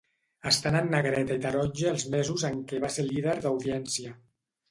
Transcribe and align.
Estan 0.51 0.75
en 0.77 0.87
negreta 0.93 1.35
i 1.39 1.41
taronja 1.43 1.91
els 1.91 2.07
mesos 2.15 2.47
en 2.51 2.57
què 2.71 2.81
va 2.87 2.91
ser 2.97 3.07
líder 3.11 3.35
d'audiència. 3.45 4.17